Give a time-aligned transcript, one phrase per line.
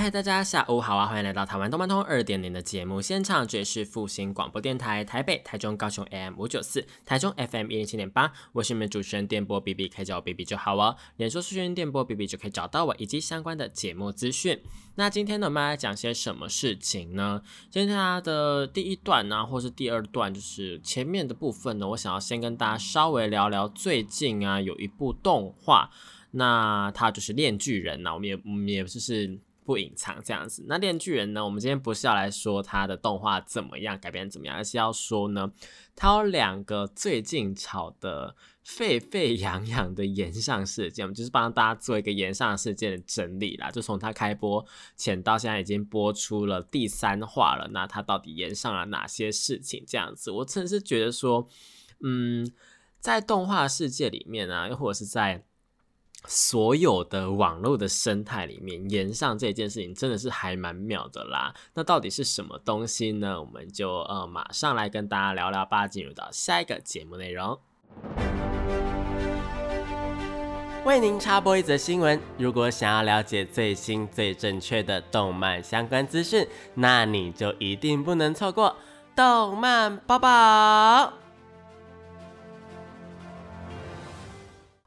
[0.00, 1.06] 嗨，大家下午好啊！
[1.06, 10.96] 欢迎来到台湾动漫通二点零的节目现场，这里是复兴广播电台台北、台中、高雄 AM 五九四，台中 FM 一零七点八，我是你们主持人电波 B B，可以叫我 B B 就好哦。
[11.18, 14.62] 脸书搜寻电波 B B 就可以找到我以及相关的节目资讯。
[14.94, 17.42] 那今天呢，我们来讲些什么事情呢？
[17.68, 25.90] 今天它的第一段呢，或是第二段，就是前面的部分呢，我想要先跟大家稍微聊聊最近啊，有一部动画，
[26.30, 29.38] 那它就是《链巨人》呐，我们也我们也就是。
[29.70, 31.44] 不隐藏这样子，那《炼巨人》呢？
[31.44, 35.52] 我们今天不是要来说它的动画怎么样，改编怎么样，而是要说呢，
[35.94, 43.70] 它有两个最近炒的沸沸扬扬的延上事件，我们就是帮大家做一个延上事件的整理啦。
[43.70, 49.84] 就从它开播前到现在已经播出了第三话了，那它到底延上了哪些事情？
[49.86, 51.46] 这样子，我真是觉得说，
[52.02, 52.50] 嗯，
[52.98, 55.44] 在动画世界里面啊，又或者是在。
[56.26, 61.54] 所有的网络的生态里面，延上这件事情真的是还蛮妙的啦。
[61.74, 63.40] 那到底是什么东西呢？
[63.40, 65.88] 我们就呃马上来跟大家聊聊吧。
[65.88, 67.58] 进入到下一个节目内容，
[70.84, 72.20] 为您插播一则新闻。
[72.38, 78.76] 如果想要了解最新最正确的动漫相关资讯，那你就一定不能错过
[79.16, 81.19] 动漫宝宝。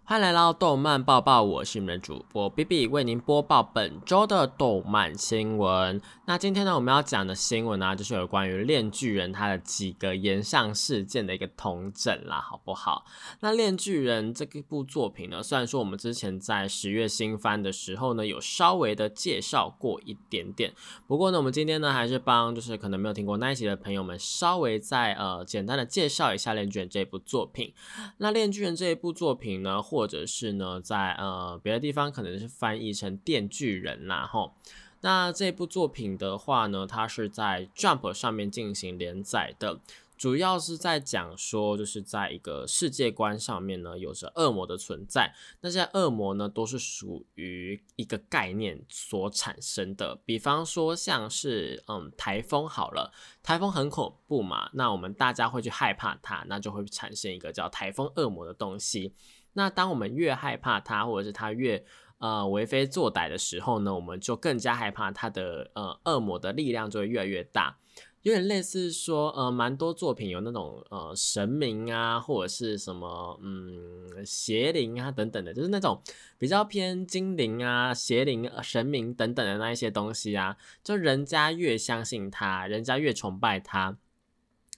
[0.06, 6.02] 欢迎来到动漫报报，我是你们的主播 B B，为您播报本周的动漫新闻。
[6.26, 13.06] 那今天呢，我们要讲的新闻呢，就是有关于《炼巨人》它的几个延上事件的一个同整啦，好不好？
[13.40, 20.74] 那《炼巨人》这部作品呢，虽然说我们之前在十月新番的时候呢，有稍微的介绍过一点点，
[21.08, 27.74] 不过呢，我们今天呢，还是帮就是可能没有听过那一集的朋友们，稍微再呃简单的介绍一下《炼巨人》这部作品。
[28.18, 34.56] 那《炼巨人》这一部作品呢，或者是呢，在呃别的地方可能是翻译成《电锯人》啦，吼。
[35.02, 39.80] 那这部作品的话呢，它是在 Jump 上面进行连载的，
[40.18, 45.36] 主要是在讲说，就是在一个世界观上面呢，有着恶魔的存在。
[45.62, 59.14] 那些恶魔呢，都是属于一个概念所产生的，比方说像是嗯台风好了，台风很恐怖嘛，那我们大家会去害怕它，那就会产生一个叫台风恶魔的东西。
[59.54, 61.84] 那当我们越害怕它，或者是它越
[62.18, 67.78] 呃为非作歹的时候呢，我们就更加害怕它的呃恶魔的力量就会越来越大，
[68.22, 76.02] 有点类似说呃蛮多作品有那种呃神明啊或者是什么嗯邪灵啊等等的，就是那种
[76.38, 83.98] 比较偏精灵啊邪灵神明等等的那一些东西啊，就人家越相信他，人家越崇拜他。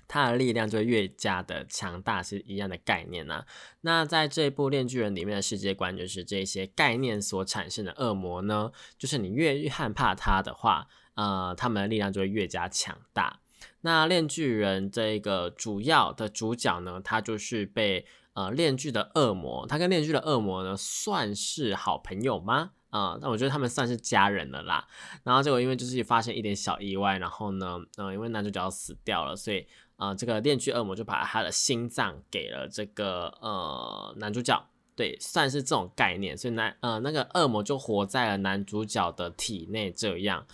[0.07, 3.45] 它的力量就越加的强大，是一样的概念呐。
[3.81, 13.39] 那在这一部《炼巨人》里面的世界观，就是这些概念所产生的恶魔呢，就是你越害怕它的话，呃，他们的力量就会越加强大。
[13.81, 22.71] 那《炼巨人》这个主要的主角呢，他就是被呃炼巨的恶魔，他跟炼巨的恶魔呢算是好朋友吗？
[22.89, 24.87] 啊，那我觉得他们算是家人了啦。
[25.23, 29.67] 然后结果因为就是发生一点小意外，然后呢，嗯，因为男主角死掉了，所以。
[29.97, 39.91] 啊，这个炼巨恶魔就把他的心脏给了这个呃男主角，对，算是这种概念，所以男呃那个恶魔就活在了男主角的体内。
[39.91, 40.45] 这样，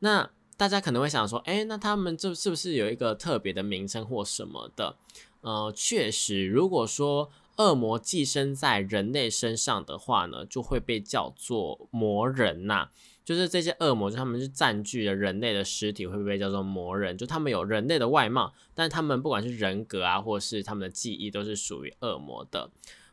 [0.00, 4.96] 那大家可能会想说，哎，那他们这是不是有一个特别的名称或什么的？
[5.40, 12.90] 呃，确实，如果说恶魔寄生在人类身上的话呢，就会被叫做魔人呐。
[13.28, 17.14] 就是这些恶魔，就他们是占据了人类的尸体，会不会叫做魔人？
[17.14, 22.70] 就他们有人类的外貌，但他们不管是人格啊，或是他们的记忆，都是属于恶魔的。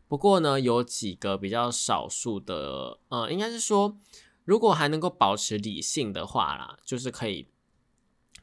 [0.08, 3.98] 不过呢，有几个比较少数的，呃，应该是说，
[4.46, 7.50] 如果还能够保持理性的话啦，就是可以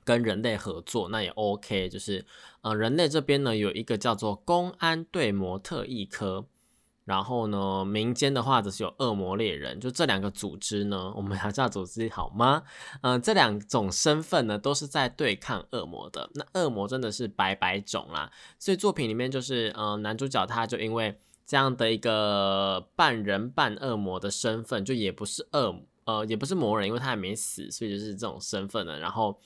[0.04, 1.88] 跟人类合作，那也 OK。
[1.88, 2.26] 就是，
[2.60, 6.44] 呃，人类这边呢，有一个叫做公安对模特一科。
[7.04, 12.62] 然后呢，民间的话则是有恶魔猎人，就这两个组织呢，我们还是要组织好吗？
[13.00, 16.30] 嗯，这两种身份呢，都是在对抗恶魔的。
[16.34, 29.36] 那恶魔真的是百百种啦，所以作品里面就是，嗯，男主角他就因为这样的一个半人半恶魔的身份，就也不是恶，呃，也不是魔人，因为他还没死，所以就是这种身份呢，然后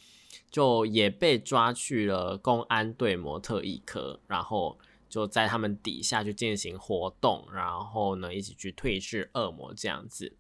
[0.51, 4.79] 就也被抓去了公安队模特一科，然后。
[5.09, 10.35] 就在他们底下去进行活动，然后呢一起去退治恶魔这样子。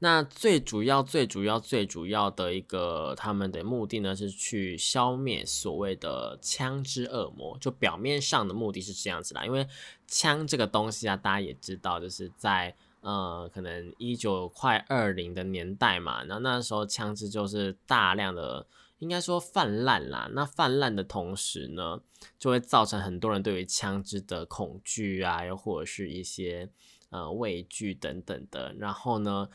[0.00, 7.58] 那最主要、最主要、最主要的一个他们的目的呢，是去消灭所谓的枪支恶魔。
[7.58, 9.66] 就表面上的目的是这样子啦，因为
[10.06, 18.64] 枪这个东西啊，大家也知道，就是在呃可能一九快二零的年代嘛，然后那时候枪支就是大量的，
[18.98, 20.28] 应该说泛滥啦。
[20.32, 22.00] 那泛滥的同时呢，
[22.38, 26.68] 就会造成很多人对于枪支的恐惧啊，又或者是一些
[27.10, 28.74] 呃畏惧等等的。
[28.74, 29.48] 然后呢？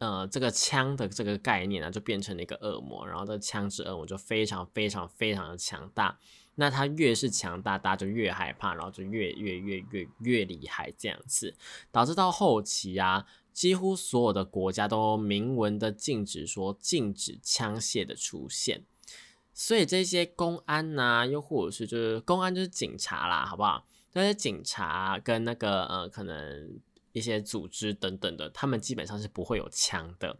[0.00, 6.16] 呃，这个枪的这个概念呢，就变成了一个恶魔，然后这枪支恶魔就非常非常非常的强大。
[6.54, 11.56] 那它越是强大，大家就越害怕，然后就越越越越越厉害这样子，
[11.90, 13.26] 导致到后期啊，
[13.58, 18.84] 几乎所有的国家都明文的禁止说禁止枪械的出现。
[19.52, 23.84] 所以这些公安呐，又或者是就是公安就是警察啦，好不好？
[24.12, 26.78] 这些警察跟那个呃，可能。
[27.12, 30.38] 一些组织等等的，他们基本上是不会有枪的。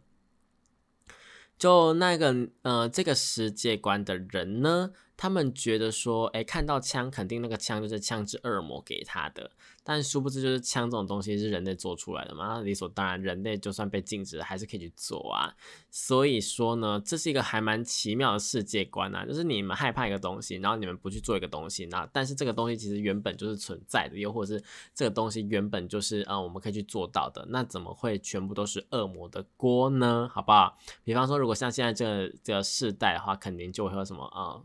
[1.57, 4.91] 就那个呃，这个世界观的人呢？
[5.19, 9.51] 他们觉得说，哎，看到枪，肯定那个枪就是枪支恶魔给他的。
[9.83, 12.47] 但殊不知，就是枪这种东西是人类做出来的嘛？
[12.47, 15.53] 那理所当然，人类就算被禁止，还是可以去做啊。
[15.91, 19.25] 所以说呢，这是一个还蛮奇妙的世界观啊。
[19.25, 24.63] 就是你们害怕一个东西，然后你们不去做一个东西，那但是这个东西其实原本就是存在的，又或者是
[24.95, 30.29] 这个东西原本就是呃我们可以去做到的，那怎么会全部都是恶魔的锅呢？
[30.31, 30.77] 好不好？
[31.03, 34.61] 比方说，如果像现在这个这个世代的话，肯定就会有什么啊？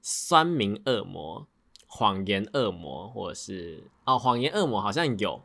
[0.00, 1.46] 酸民恶魔、
[1.86, 5.42] 谎言恶魔，或者是哦，谎言恶魔好像有，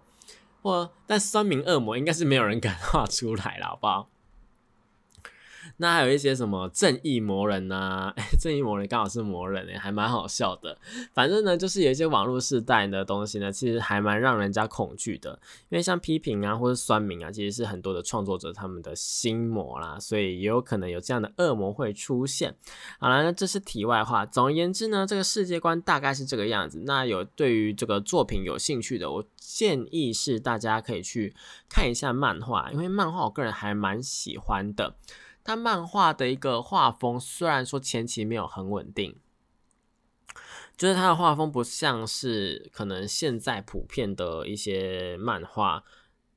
[0.61, 4.09] 或但酸民恶魔应该是没有人敢画出来了，好不好？
[5.77, 8.13] 那还有一些什么正义魔人呐？
[8.15, 10.77] 哎，正义魔人刚好是魔人哎，还蛮好笑的。
[11.13, 15.39] 反正呢，就是有一些网络时代的东西呢，其实还蛮让人家恐惧的。
[15.69, 22.53] 因为像批评啊，或者酸民啊，其实是很多的创作者他们的心魔啦，所以也有可能有这样的恶魔会出现。
[22.99, 24.25] 好了，那这是题外话。
[24.25, 26.83] 总而言之呢，这个世界观大概是这个样子。
[26.85, 31.33] 那有对于这个作品有兴趣的，我建议是大家可以去
[31.69, 34.95] 看一下漫画，因为漫画我个人还蛮喜欢的。
[35.43, 39.19] 他漫画的一个画风，虽然说前期没有很稳定，
[40.77, 45.83] 就是他的画风不像是可能现在普遍的一些漫画，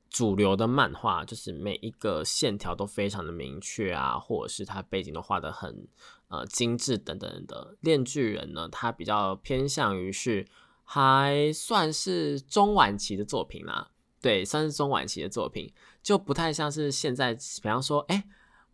[0.09, 5.87] 主流的漫画，就是每一个线条都非常的明确啊，或者是他背景都画的很
[6.27, 7.77] 呃精致等等的。
[7.79, 10.45] 炼巨人呢，他比较偏向于是
[10.83, 15.73] 还算是中晚期的作品啦，对，算是中晚期的作品，
[16.03, 18.27] 就不太像是现在，比方说，哎。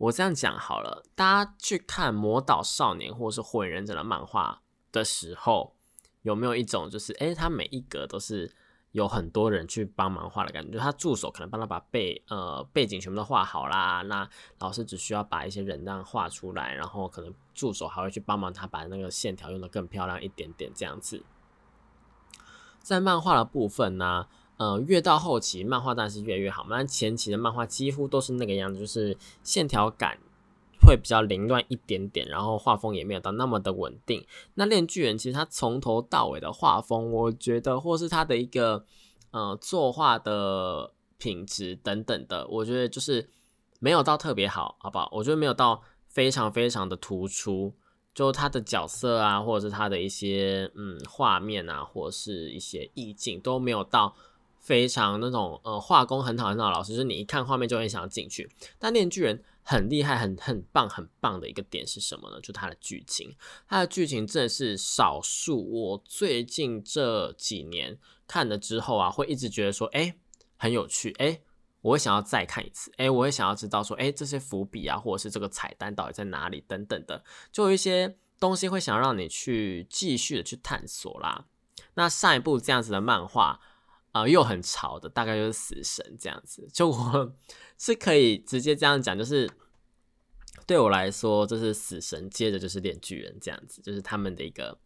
[0.03, 4.61] 我这样讲好了，大家去看《魔导少年》或者是《火影忍者》的漫画
[4.91, 5.75] 的时候，
[6.23, 8.53] 有没有一种就是，哎，他每一格都是
[8.91, 10.73] 有很多人去帮忙画的感觉？
[10.73, 14.29] 就他助手可能帮他把背呃背景全部都画好啦，那
[14.59, 21.23] 老师只需要把一些人样画出来，然后可能助手还会去帮忙他把那个线条用的更漂亮一点点这样子。
[22.81, 24.27] 在漫画的部分呢？
[24.57, 26.65] 呃，越到后期，漫画当然是越来越好。
[26.69, 30.19] 但前期的漫画几乎都是那个样子，就是线条感
[30.85, 34.25] 会比较凌乱一点点，然后画风也没有到那么的稳定。
[34.53, 38.85] 那《炼巨人》其实它从头到尾的画风，我觉得或是它的一个
[39.31, 43.28] 呃作画的品质等等的，我觉得就是
[43.80, 45.09] 没有到特别好，好不好？
[45.13, 47.73] 我觉得没有到非常非常的突出，
[48.13, 54.13] 就他的角色啊，或者是他的一些嗯画面啊，或是一些意境都没有到。
[54.63, 58.49] 非常那种呃画工很好很好的老师，就是你一看画面就很想要进去。
[58.79, 62.39] 但《炼巨人》很厉害、很很棒、很棒的一个点是什么呢？
[62.39, 63.35] 就它的剧情，
[63.67, 65.69] 它的剧情真的是少数。
[65.69, 70.15] 我最近这几年看了之后啊，会一直觉得说，哎，
[70.55, 71.41] 很有趣，哎，
[71.81, 81.47] 我会想要再看一次，哎，我会想要知道说，哎，这些伏笔啊，或者是这个彩蛋到底在哪里等等的，就有一些东西会想让你去继续的去探索啦。
[81.95, 83.59] 那上一部这样子的漫画。
[84.13, 86.65] 啊，又很潮的，大概就是死神这样子。
[86.71, 87.35] 就我
[87.77, 89.49] 是可以直接这样讲，就是
[90.65, 94.79] 对我来说，就是死神，接着就是炼巨人这样子，就是他们的一个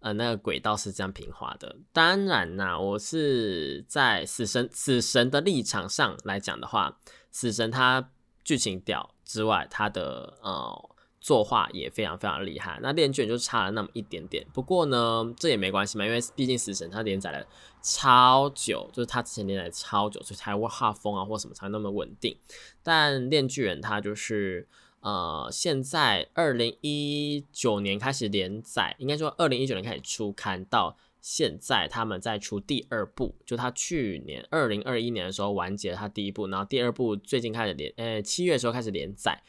[0.00, 1.78] 呃那个轨道是这样平滑的。
[1.92, 7.00] 当然呐，我是在死神死神的立场上来讲的话，
[7.32, 8.10] 死神它
[8.44, 10.90] 剧情屌之外，它的呃。
[11.26, 14.46] 作画也非常非常厉害，那练卷就差了那么一点点。
[14.54, 17.44] 不过呢，这也没关系嘛，因为毕竟死神他连载了
[17.82, 22.36] 超久，就是他之前连载超久，所以才会画风啊或什么才那么稳定。
[22.80, 24.68] 但炼巨人他就是
[25.00, 39.42] 呃，现在二零一九年开始连载，应该说二零一九年开始出刊到现在他们在出第二部，就他去年二零二一年的时候完结了他第一部，然后第二部最近开始连，呃，七月的时候开始连载，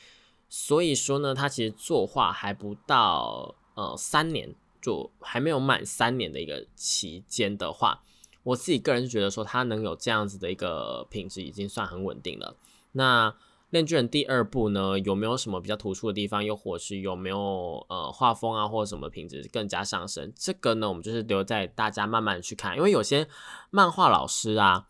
[0.49, 8.01] 所以说呢，他其实作画还不到呃三年，就还没有满三年的一个期间的话，
[8.43, 12.55] 我自己个人是觉得说他能有这样子的一个品质，已经算很稳定了。
[12.93, 13.29] 那
[13.69, 16.43] 《链锯人》第二部呢，有没有什么比较突出的地方？
[16.43, 20.31] 又或是有没有呃画风啊，或者什么品质更加上升？
[20.33, 22.77] 这个呢，我们就是留在大家慢慢去看。
[22.77, 23.27] 因为有些
[23.69, 24.87] 漫画老师啊，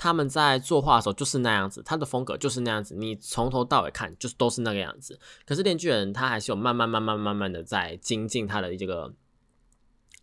[0.00, 5.20] 他们在作画的时候就是那样子，他的风格就是那样子，你从头到尾看就是都是那个样子。
[5.44, 9.12] 可是《电锯人》他还是有慢慢慢慢慢慢的在精进他的这个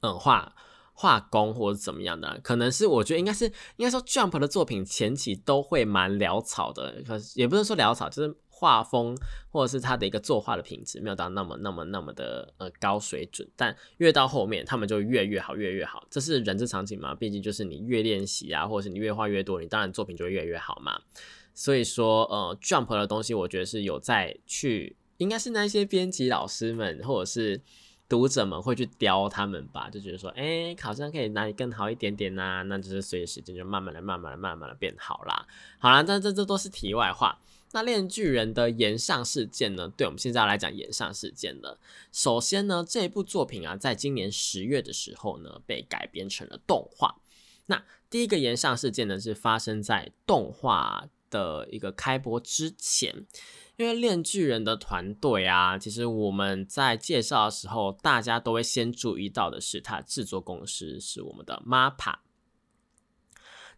[0.02, 0.56] 嗯画。
[1.00, 9.16] 画工或者怎么样的，可能是我觉得应该是应该说 Jump 的作品前期都会蛮潦草的，可是也不能说潦草，就是画风
[9.52, 21.00] 或者是他的一个作画的品质没有到那么那么那么的呃高水准，但越到后面他们就越越好越越好，这是人之常情嘛，毕竟就是你越练习啊，或者是你越画越多，你当然作品就会越越好嘛。
[21.54, 27.62] 所以说呃 Jump 的东西，我觉得是有在去，应该是那些编辑老师们或者是。
[28.10, 35.46] 读者们会去雕他们吧，就觉得说，哎，好像可以哪里更好一点点呐，那就是随着时间就慢慢的、慢慢的、慢慢的变好啦。
[35.78, 37.38] 好啦，但这这都是题外话。
[37.78, 39.88] 那《炼巨人》的岩上事件呢？
[39.96, 41.80] 对我们现在来讲，岩上事件了，
[42.12, 47.22] 首先呢，这部作品啊，在今年十月的时候呢，被改编成了动画。
[47.68, 53.28] 那第一个岩上事件呢，是发生在动画的一个开播之前。
[53.76, 62.16] 因为炼巨人的团队啊，其实我们在介绍的时候，大家都会先注意到的是，它制作公司是我们的 MAPA。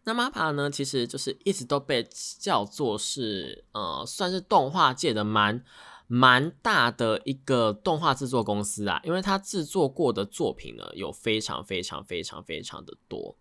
[0.04, 5.64] 那 MAPA 呢，其实就是一直都被叫做是呃，算是动画界的蛮
[6.06, 13.36] 蛮大的一个动画制作公司啊，因为它制作过的作品呢，有非常非常非常非常的多，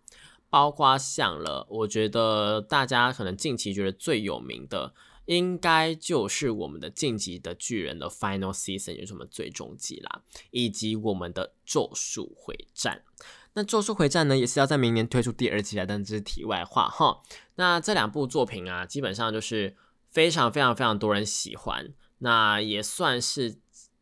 [0.50, 4.94] 包括像了，我觉得大家可能近期觉得最有名的。
[5.26, 13.04] 应该就是我们的晋级的巨人的 Final Season，就是我们最终季啦，以及我们的咒术回战。
[13.54, 17.22] 那咒术回战呢，也是要在明年推出第二季来，但这是题外话哈。
[17.56, 19.76] 那这两部作品啊，基本上就是
[20.12, 23.58] 非常非常非常多人喜欢，那也算是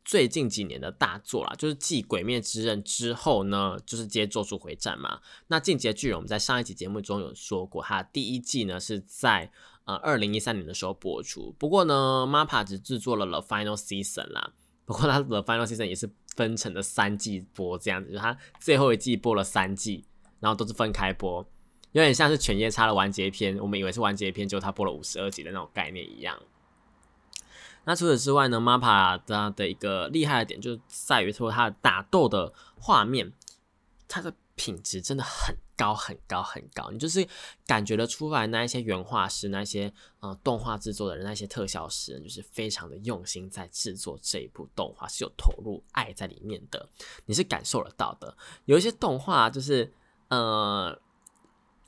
[0.06, 1.54] 最近几年的大作啦。
[1.58, 5.20] 就是继鬼灭之刃之后呢，就是接咒术回战嘛。
[5.48, 9.52] 那晋级的巨人，我们在上一集节目中有说过，它第一季呢是在。
[9.88, 14.52] 呃，二零一三年的时候播出，不过呢，MAPA 只制作了了 Final Season 啦。
[14.84, 20.06] 不过它的 Final Season 也是分成了三季播，这样子，就他最后一季播了三季，
[20.40, 21.46] 然后都是分开播，
[21.92, 26.42] 有点像是犬夜叉的完结篇，我们以为是完结篇，就他播了五十二集的那种概念一样。
[27.84, 33.34] 那除此之外呢，MAPA 的的一个厉害的点，就在于说它打斗的画面，
[34.08, 35.56] 它的品质真的很。
[35.78, 37.26] 高很高很高，你就是
[37.66, 46.90] 感觉得出来，那一些原画师、那些呃动画制作的人、那些特效师，就是非常的用心在制作这一部动画，是有投入爱在里面的，
[47.26, 48.36] 你是感受得到的。
[48.66, 49.94] 有一些动画就是
[50.28, 51.00] 呃。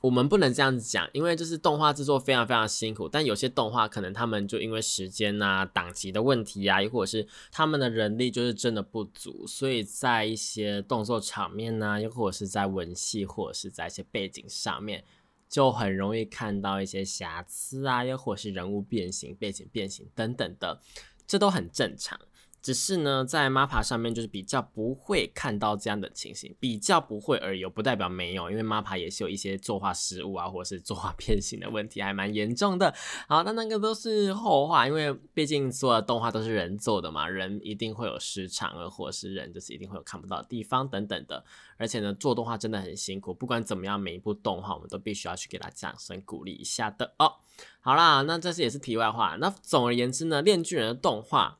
[0.00, 15.04] 我们不能这样子讲，因为就是动画制作非常非常辛苦，但有些动画可能他们就因为时间呐、档期的问题啊，又或者是他们的人力就是真的不足，所以在一些动作场面呐，又或者是在文戏或者是在一些背景上面，
[15.50, 20.80] 就很容易看到一些瑕疵啊，又或者是人物变形、背景变形等等的，
[21.26, 22.18] 这都很正常。
[22.62, 32.94] 只是呢，在 MAPA 上面就是比较不会看到这样的情形，比较不会而已，不代表没有，因为 MAPA 也是有一些作画失误啊，或者是作画变形的问题，还蛮严重的。
[33.26, 41.42] 好，那那个都是后话，因为毕竟所有的动画都是人做的嘛，人一定会有失常，或是人就是一定会有看不到的地方等等的。
[41.78, 47.36] 而且呢，做动画真的很辛苦，不管怎么样，每一部动画我们都必须要去给他掌声鼓励一下的哦。
[47.80, 49.36] 好啦，那这是也是题外话。
[49.40, 51.56] 那总而言之呢，炼巨人的动画。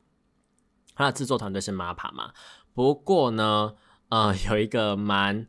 [1.00, 2.34] 它的制作团队是 MAPA 嘛？
[2.74, 3.74] 不过呢，
[4.10, 5.46] 呃，有一个蛮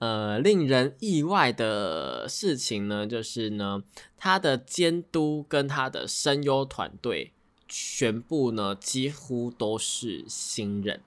[0.00, 3.84] 呃令人意外的事情呢，就是呢，
[4.16, 7.32] 他的监督跟他的声优团队
[7.68, 11.00] 全部呢几乎都是新人。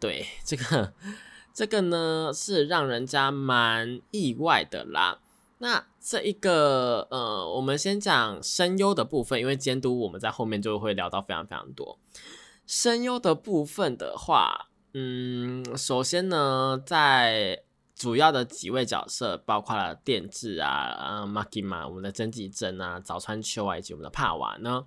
[0.00, 0.92] 对，这个
[1.54, 5.20] 这个呢是让人家蛮意外的啦。
[5.58, 12.00] 那这一个呃，我们先讲声优的部分，因为监督我们在后面就会聊到非常非常多。
[12.66, 17.62] 声优的部分的话，嗯，首先呢，在
[17.94, 24.84] 主要的几位角色，包括了电治啊、啊 Makima、我们的真纪真啊、早川秋啊以及我们的帕瓦呢，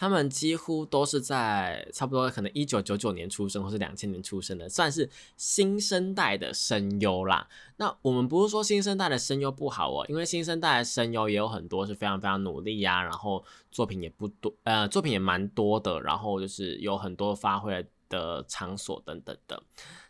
[0.00, 7.46] 他们几乎都是在差不多可能一九九九年出生或是两千年出生的，算是新生代的声优啦。
[7.76, 19.62] 那我们不是说新生代的声优不好哦，因为新生代的声优也有很多是非常非常努力呀，然后作品也不多，呃，作品也蛮多的，然后就是有很多发挥的场所等等的。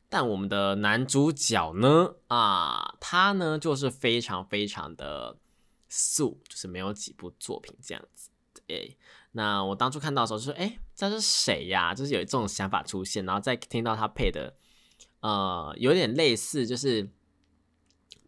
[0.09, 5.37] 但我们的男主角呢，啊，他呢就是非常非常的
[5.89, 8.31] 素，就是没有几部作品这样子。
[8.69, 8.97] 诶，
[9.33, 11.95] 那我当初看到的时候就说，哎，这是谁呀？
[11.95, 14.55] 就是有这种想法出现，然后再听到他配的，
[15.21, 17.09] 呃，有点类似，就是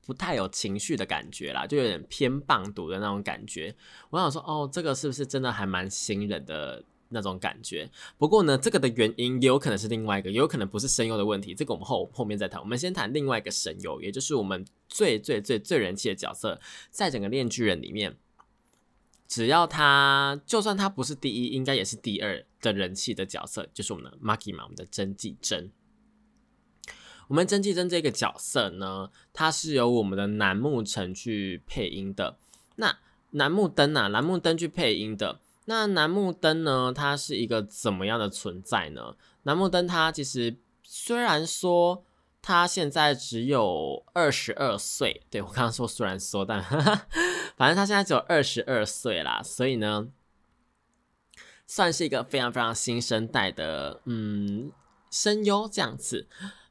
[0.07, 3.75] 不太有情绪的感觉啦，就有点偏棒读的那种感觉。
[4.11, 6.85] 我想说，哦，这个是不是真的还蛮新人的？
[7.15, 12.59] 那种感觉，不过呢，这个的原因也有可能是另外一个，也有可能不是声优的问题，这个我们后后面再谈。
[12.59, 16.59] 我们先谈另外一个声优，也就是我们最最最最人气的角色，
[16.91, 18.17] 在整个炼巨人里面，
[19.33, 25.71] 只要他就算他不是第一，应该也是第二的人气的角色，就是我们的 Maki 嘛，我们的真纪真。
[27.29, 32.37] 我们真纪真这个角色呢，它是由我们的楠木城去配音的，
[32.77, 32.99] 那
[33.31, 35.41] 楠木灯啊，楠木灯去配音的。
[35.65, 36.93] 那楠木灯呢？
[36.95, 39.17] 它是一个怎么样的存在呢？
[39.45, 42.05] 楠木灯它其实虽然说
[42.43, 46.61] 他现在只有二十二岁，对我刚刚说虽然说，但
[47.57, 50.09] 反正他现在只有二十二岁啦，所以呢，
[51.69, 54.73] 算是一个非常非常新生代的嗯
[55.11, 56.27] 声优这样子。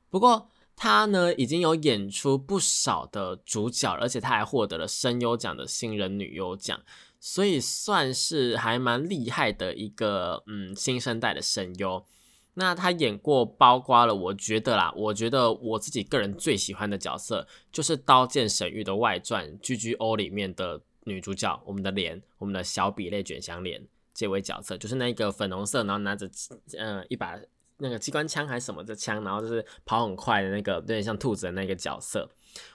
[0.09, 6.79] 不过他呢已经有演出不少的主角，而且他还获得了声优奖的新人女优奖。
[7.23, 12.03] 所以算是还蛮厉害的一个嗯新生代的声优。
[12.53, 23.81] 那他演过包括了，我觉得啦，我觉得我自己个人最喜欢的角色就是《刀剑神域》的外传 GGO 里面的女主角，我们的莲，我们的小比类卷香莲
[24.13, 26.29] 这位角色，就是那个粉红色，然后拿着
[26.77, 27.39] 嗯一把
[27.77, 32.29] 那个机关枪还是什么的枪，然后就是跑很快的那个有点像兔子的那个角色。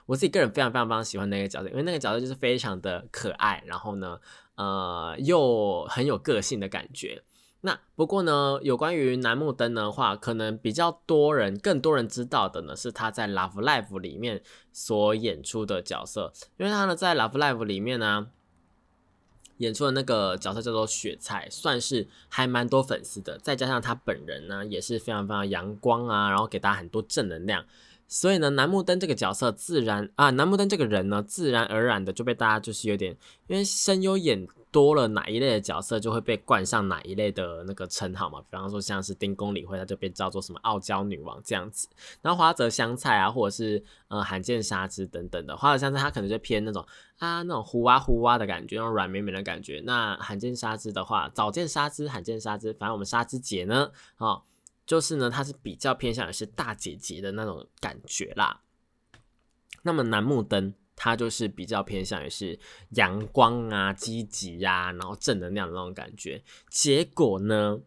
[0.07, 4.19] 我自己个人非常非常非常喜欢那个角色，因为那个角色就是非常的可爱，然后呢，
[4.55, 7.21] 呃，又很有个性的感觉。
[7.61, 14.41] 那不过呢，有关于楠木灯的话，可能比较多人、更多人知道的呢，是他在《Love Life》里面
[14.71, 18.27] 所演出的角色，因为他呢在《Love Life》里面呢
[19.57, 23.39] 演出的那个角色叫做雪菜，算是还蛮多粉丝的。
[23.39, 27.65] 再加上他本人呢也是非常非常阳光啊，然后给大家很多正能量。
[28.07, 33.15] 所以呢，楠木灯这个角色自然啊，楠木灯这个人呢，自然而然的就被大家就是有点，
[33.47, 38.39] 因为声优演多了哪一类的角色，就会被冠上哪一类的那个称号嘛。
[38.41, 41.89] 比方说像是丁公理会，他就被叫做什么傲娇女王这样子。
[42.21, 46.85] 然后花泽香菜啊，或者是呃罕见沙之等等的，花泽香菜他可能就偏那种
[47.17, 49.81] 啊那种呼哇呼哇的感觉，那种软绵绵的感觉。
[49.85, 54.43] 那罕见沙之的话，早见沙之、罕见沙之，反正我们沙之姐呢，啊。
[54.87, 58.61] 就是呢，她是比较偏向的是大姐姐的那种感觉啦。
[59.83, 62.59] 那么楠木灯，它就是比较偏向于是
[62.91, 66.41] 阳光啊、积极呀，然后正能量的那种感觉。
[66.69, 67.79] 结果呢，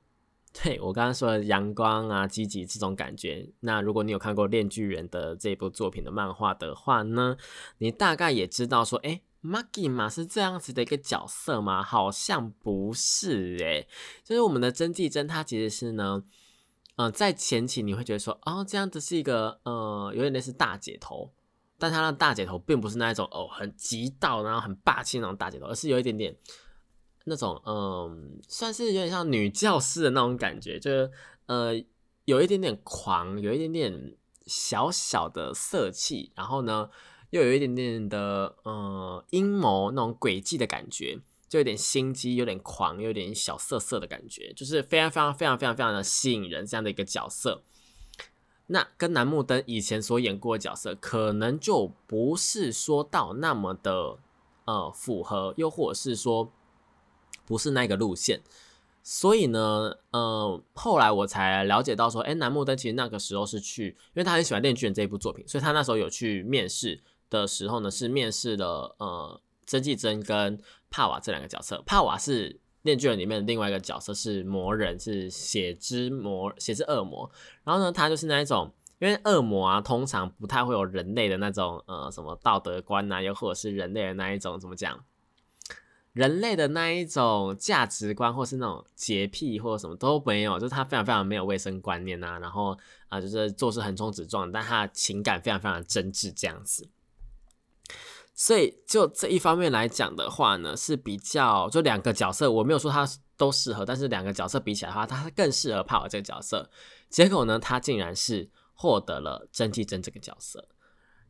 [0.52, 7.36] 对我刚刚说的阳光啊、积极这种感觉，那如果你有看过《炼巨人》的这部作品的漫画的话呢，
[7.78, 11.82] 你大概也知道说，哎，Maggie 嘛是这样子的一个角色吗？
[11.82, 13.88] 好像不是诶，
[14.22, 16.24] 就是我们的真纪真，她其实是呢。
[17.00, 21.32] 嗯，在前期你会觉得说，哦，这样子是一个，呃，有点类似大姐头，
[21.78, 26.36] 但他的大姐头并不是那一种哦，很急道，然后很霸气那种大姐头，而是有一点点
[27.24, 31.10] 那种，嗯，算是有点像女教师的那种感觉，就是
[31.46, 31.72] 呃，
[32.26, 36.90] 有一点点狂，有一点点小小的色气，然后呢，
[37.30, 41.18] 又有一点点的，呃，阴谋那种诡计的感觉。
[41.50, 47.64] 就有点心机，有点狂，有点小色色的感觉，就是非常非常非常非常非常的吸引人这样的一个角色。
[48.68, 54.20] 那跟楠木灯以前所演过的角色，可能就不是说到那么的
[54.64, 56.52] 呃符合，又或者是说
[57.44, 58.40] 不是那个路线。
[59.02, 69.40] 所以呢，呃，后来我才了解到说，哎，楠木灯其实那个时候是去，因为他很喜欢《电锯人》这一部作品，所以他那时候有去面试的时候呢，是面试了呃。
[69.66, 77.30] 真纪真跟帕瓦这两个角色，帕瓦是炼巨人里面的另外一个角色，是魔人，是血之魔，血之恶魔。
[77.62, 85.04] 然后呢，他就是那一种，因为恶魔啊，通常不太会有人类的那种呃什么道德观呐，又或者是人类的那一种怎么讲，
[86.12, 92.38] 人类的那一种价值观，或是那种洁癖或者什么都没有，就是他非常非常没有卫生观念呐。
[92.40, 92.76] 然后
[93.08, 96.88] 啊，就是做事横冲直撞，但他情感非常非常真挚这样子。
[98.40, 106.70] 所以就这一方面来讲的话呢，是比较就两个角色，我没有说他都适合，但是两个角色比起来的话，他更适合帕尔这个角色。
[107.10, 110.68] 结果呢，他竟然是获得了曾纪真这个角色。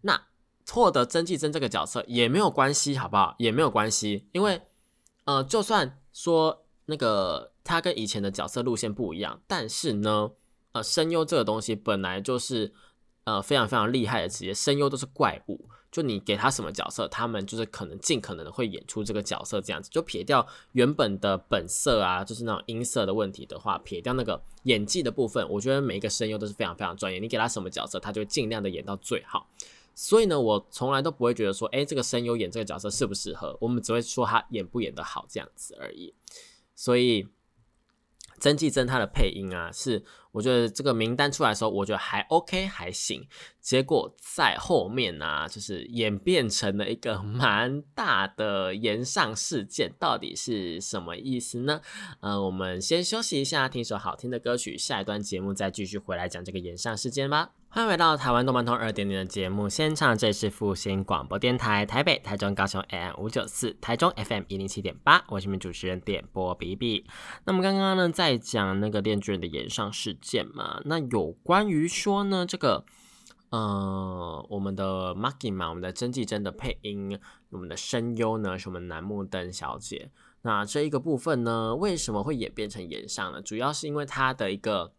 [0.03, 0.29] 那
[0.71, 3.35] 获得曾纪真这个角色也没有关系，好不好？
[3.39, 4.63] 也没有关系，因为
[5.25, 10.31] 呃，就算说那个他跟以前的角色路线不一样，但是呢，
[10.71, 12.73] 呃，声优这个东西本来就是
[13.25, 15.69] 呃非常非常厉害的职业，声优都是怪物。
[15.91, 19.91] 就你给他什么角色，他们就是可能尽可能的会演出这个角色这样子。
[19.91, 27.19] 就撇掉原本的本色啊，就是那种音色的问题的话，撇掉那个演技的部分，我觉得每一个声优都是非常非常专业。
[27.19, 29.49] 你给他什么角色，他就尽量的演到最好。
[29.95, 36.15] 所以呢，我从来都不会觉得说，哎，这个声优演这个角色适不适合，我们只会说他演不演得好这样子而已。
[36.75, 37.27] 所以。
[38.41, 43.29] 曾纪增他的配音啊，是我觉得这个名单出来的时候，我觉得还 OK 还行。
[43.61, 51.81] 结果在后面呢，就是演变成了一个 蛮大的延上事件，到底是什么意思呢？
[52.21, 57.60] 呃，我们先休息一下，听首好听的歌曲，下一段节目再继续回来讲这个延上事件吧。
[57.73, 67.07] 欢迎回到台湾动漫通二点零的节目现场，这里是复兴广播电台台北、台中、高雄 AM 五九四，台中 FM 一零七点八，我是你们主持人点播 B B。
[67.45, 72.85] 那么刚刚呢，在讲那个电锯人的演上事件嘛，那有关于说呢，这个
[73.51, 77.17] 呃，我们的 Maki 嘛，我们的曾纪真的配音，
[77.51, 80.11] 我们的声优呢，是我们楠木灯小姐。
[80.43, 83.41] 那这一个部分呢，为什么会演变成演上呢？
[83.41, 84.93] 主要是因为它的一个。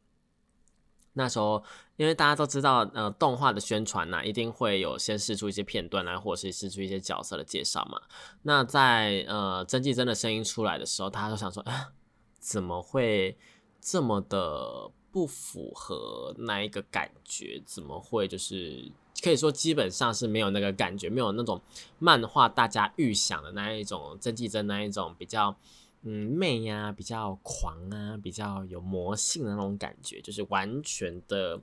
[1.14, 1.62] 那时候，
[2.02, 8.02] 因为大家都知道，呃，动画的宣传呢，一定会有先试出一些片段啊，或者是试出一些角色的介绍嘛。
[8.42, 11.94] 那在呃曾纪真的声音出来的时候，大家都想说，啊，
[12.40, 13.38] 怎么会
[13.80, 17.62] 这么的不符合那一个感觉？
[17.68, 21.62] 怎么会就是可以说基本上是没有那个感觉，没有那种
[22.00, 25.56] 漫画大家预想的那一种曾纪真那一种比较。
[26.04, 31.62] 嗯，媚呀，比较狂啊，比较有魔性的那种感觉，就是完全的，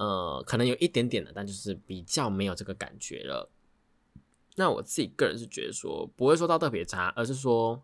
[0.00, 3.50] 呃，可能有一点点的，但就是比较没有这个感觉了。
[4.56, 7.78] 那我自己个人是觉得说，不会说到特别差，而是说，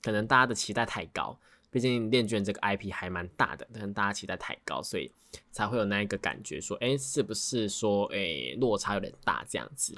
[0.00, 1.38] 可能大家的期待太高，
[1.70, 5.12] 毕竟《练卷》这个 IP 还蛮大的，可能大家期待太高，所以
[5.52, 9.94] 才会有那一个感觉，说，哎，是不是说，哎，落差有点大这样子。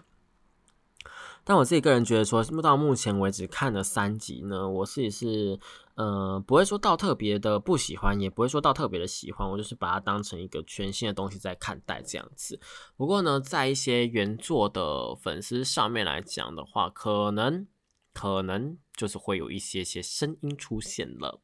[1.45, 5.59] 但我自己个人觉得说，到目前为止看了三集呢，我自己是
[5.95, 12.61] 呃不会说到特别的不喜欢，也不会说到特别的喜欢，我就是把它当成一个全新的东西在看待这样子。
[12.97, 17.67] 不过呢，在一些原作的粉丝上面来讲的话，可能
[18.13, 21.41] 可能就是会有一些些声音出现了。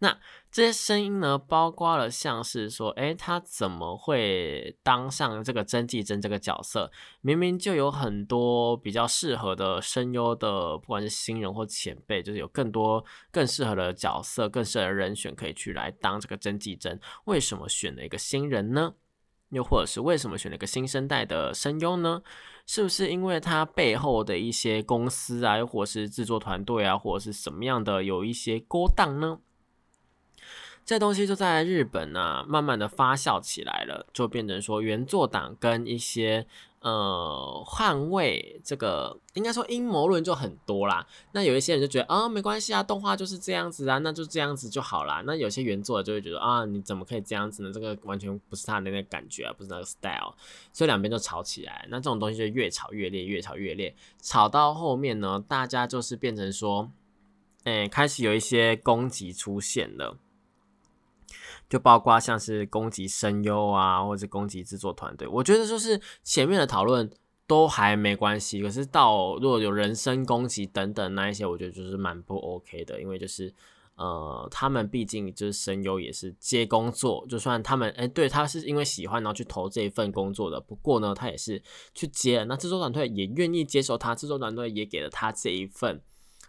[0.00, 0.16] 那
[0.50, 6.90] 这些声音呢，包括了像是说，哎，他怎么会当上这个曾纪真这个角色？
[7.20, 18.94] 明明就有很多比较适合的声优的，不管是新人或前辈，就是有更多更适合的角色、更适合的人选可以去来当这个曾纪真，为什么选了一个新人呢？
[19.50, 22.22] 又或者是为什么选了一个新生代的声优呢？
[22.66, 29.40] 是不是因为他背后的一些公司啊，或是制作团队啊，或者是什么样的有一些勾当呢？
[30.88, 36.46] 这东西就在日本呢，慢慢的发酵起来了，就变成说原作党跟一些
[36.80, 41.06] 呃捍卫这个，应该说阴谋论就很多啦。
[41.32, 45.22] 那有一些人就觉得啊，没关系啊，动画就是这样子啊，那就这样子就好啦。
[45.26, 47.70] 那有些原作就会觉得啊，你怎么可以这样子呢？
[47.70, 50.34] 这个完全不是他的那个感觉啊，不是那个 style，
[50.72, 51.86] 所以两边就吵起来。
[51.90, 56.90] 那这种东西就越吵越烈，越吵越烈，吵到后面呢，大家就是变成说，
[57.64, 60.16] 哎，开始有一些攻击出现了。
[61.68, 67.10] 就包括像是攻击声优啊，或者攻击制作团队，我觉得就是前面的讨论
[67.46, 73.54] 都还没关系，可是到如果有人身攻击等等那一些，我觉得就是蛮不 OK 的，因为就是
[73.96, 81.62] 呃，他们毕竟就是声优也是接工作，就算他们哎，对他是因为喜欢然后去投这一份工作的，不过呢，他也是
[81.94, 86.00] 去接，那制作团队也愿意接受他，制作团队也给了他这一份。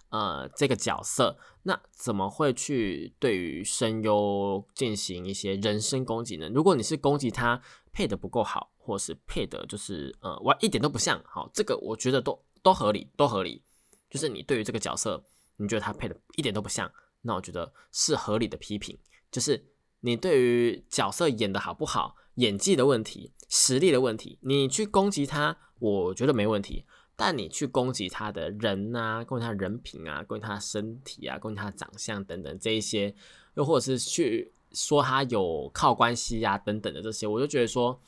[0.09, 6.49] 呃，这个角色那怎么会去对于声优进行一些人身攻击呢？
[6.49, 13.61] 如果你是攻击他配的不够好，或是配的就是呃，我一点都不像，好，这个我觉得都都合理，都合理。
[14.09, 15.23] 就是你对于这个角色，
[15.57, 16.91] 你觉得他配的一点都不像，
[17.21, 18.97] 那我觉得是合理的批评。
[19.29, 19.63] 就是
[19.99, 26.85] 你对于角色演的好不好，演技的问题，实力的问题，你去攻击他，我觉得没问题。
[27.21, 33.13] 但你去攻击他的人呐，攻击他人品啊，攻击他身体啊，攻击他长相等等这一些，
[33.55, 37.99] 又或者是去说他有靠关系呀等等的这些，我就觉得说，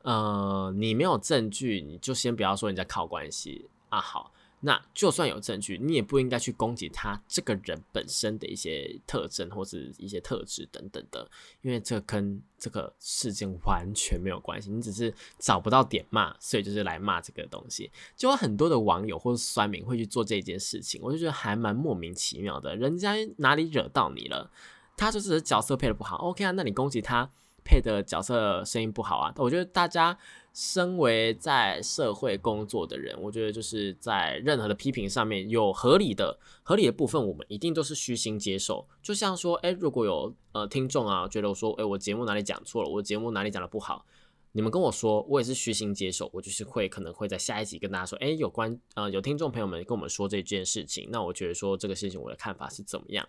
[0.00, 4.00] 呃，你没有证据，你就先不要说人家靠关系啊。
[4.00, 11.30] 好，那就算有证据，你也不应该去攻击他这个人本身的一些特征或者一些特质等等的，
[11.62, 17.88] 因为这跟这个事件完全没有关系，你只是找不到点骂，所以就是来骂这个东西。
[18.16, 22.74] 就有很多的网友或者酸民会去做这件事情，我就觉得还蛮莫名其妙的。
[22.74, 24.50] 人家哪里惹到你了？
[24.96, 26.50] 他就是角色配的不好，OK 啊？
[26.50, 27.30] 那你攻击他
[27.64, 29.32] 配的角色声音不好啊？
[29.36, 30.18] 我觉得大家。
[30.60, 38.84] 身为在社会工作的人，我觉得就是在任何的批评上面有合理的、合理的部分，我们一定都是虚心接受。
[39.00, 44.04] 就像说，哎，如果有呃听众啊，觉得我说，哎，我节目哪里讲错了，我节目哪里讲的不好，
[44.50, 46.28] 你们跟我说，我也是虚心接受。
[46.32, 53.24] 我就是会可能会在下一集跟大家说，哎，有关呃有听众朋友们跟我们说这件事情，那我觉得说这个事情我的看法是怎么样。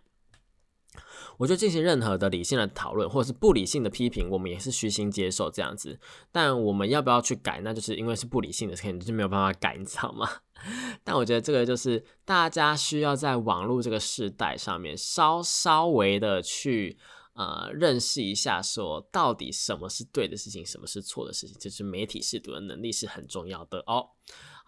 [1.38, 6.00] 我就进行任何的理性的讨论，或者是不理性的批评，我们也是虚心接受这样子。
[6.32, 7.62] 但我们要不要去改？
[7.64, 10.30] 那就是因为是不理性的，肯定就没有办法改，你知道吗？
[11.06, 16.98] 但我觉得这个就是大家需要在网络这个时代上面稍稍微的去
[17.34, 24.10] 呃认识一下，说到底什么是对的事情，什么是错的事情，就是媒体试读的能力是很重要的哦。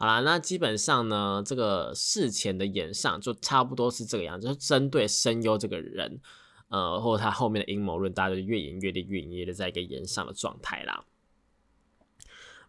[0.02, 6.20] 好啦，那基本上呢，这个事前的演上就差不多是这个样子，就是针对声优这个人。
[6.70, 11.06] 呃，或者他后面的阴谋论，大家就越演越烈，越演越烈，在一个演上的状态啦。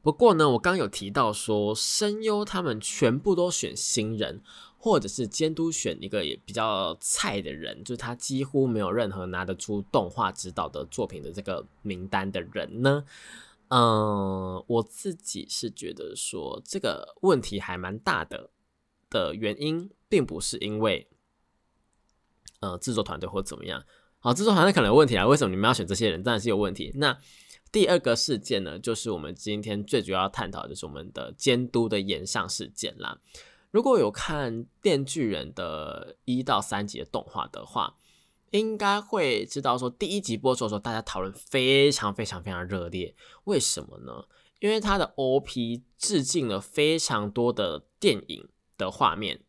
[0.02, 4.42] 不过呢，我刚有提到说，声优他们全部都选新人，
[4.76, 13.04] 或者是监督选一个也比较菜的人，就是他几乎没有任何拿得出动画指导的作品的这个名单的人呢。
[13.74, 18.50] 嗯，我自己是觉得说这个问题还蛮大的，
[19.08, 21.08] 的原因并不是因为。
[22.60, 23.82] 呃，制作团队或怎么样？
[24.20, 25.26] 好，制作团队可能有问题啊？
[25.26, 26.22] 为什么你们要选这些人？
[26.22, 26.92] 当然是有问题。
[26.94, 27.18] 那
[27.72, 33.18] 第二个事件呢，就是我们今天最主要探讨，就是我们的监督的延上事件啦。
[33.72, 37.96] 如果有看《电锯人》的一到三集的动画的话，
[38.52, 43.14] 应该会知道说，第一集播出的时候，大家讨论非常非常非常热烈。
[43.44, 44.24] 为什么呢？
[44.60, 49.42] 因为它的 OP 致敬了非常多的电影的画面。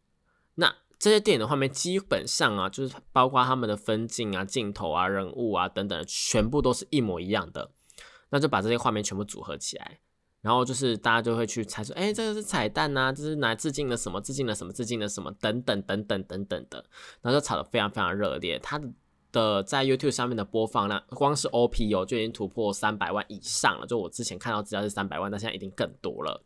[0.55, 7.71] 那这些电影的画面基本上啊，就是包括他们的分镜啊、镜头啊、人物啊等等，全部都是一模一样的。
[8.29, 9.99] 那就把这些画面全部组合起来，
[10.43, 14.19] 然后就是大家就会去猜说，哎，这个是彩蛋呐，这是来致敬了什么？
[14.19, 14.73] 致敬了什么？
[14.73, 15.31] 致敬了什么？
[15.39, 16.83] 等等等等等等的，
[17.21, 18.59] 然后就炒得非常非常热烈。
[18.59, 18.77] 它
[19.31, 23.87] 的在 YouTube 上面的播放量，光是 OP 哦就已经突破三百万以上了。
[23.87, 26.43] 就我之前看到资料是三百万，但现在已经更多了。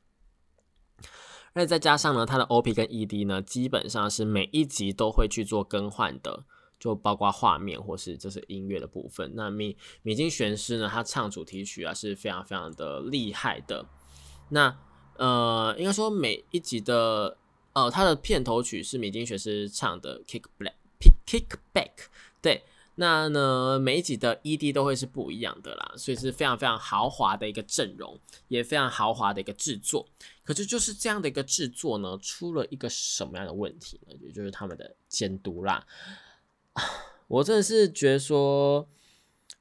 [1.54, 6.46] 而且再加上呢，它的 OP 跟 ED 呢，基本上是每一集都会去做更换的，
[6.80, 9.32] 就包括画面或是这是音乐的部分。
[9.36, 13.86] 那米米津玄师呢，他唱主题曲啊是非常非常的厉害的。
[14.50, 14.78] 那
[15.18, 17.38] 呃，应该说每一集的
[17.74, 20.74] 呃，他的片头曲是米津玄师唱的 Kick Back
[21.26, 22.08] Kick Back，
[22.42, 22.63] 对。
[23.00, 30.08] 那呢，每一集的 ED 都会是不一样的啦，所以是非常非常豪华的一个阵容，也非常豪华的一个制作。
[30.44, 34.16] 可是就是这样的一个制作呢，出了一个什么样的问题呢？
[34.20, 35.86] 也就是他们的监督啦。
[37.28, 38.88] 我真的是觉得说，